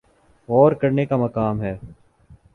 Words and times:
غور 0.49 0.71
کرنے 0.71 1.05
کا 1.05 1.15
مقام 1.17 1.61
ہے۔ 1.61 1.77